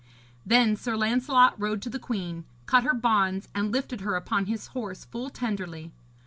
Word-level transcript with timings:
Then 0.43 0.75
Sir 0.77 0.97
Lancelot 0.97 1.53
rode 1.59 1.79
to 1.83 1.89
the 1.91 1.99
queen, 1.99 2.43
cut 2.65 2.83
her 2.83 2.95
bonds, 2.95 3.49
and 3.53 3.71
lifted 3.71 4.01
her 4.01 4.15
upon 4.15 4.47
his 4.47 4.65
horse 4.73 5.05
full 5.05 5.29
tenderly. 5.29 5.91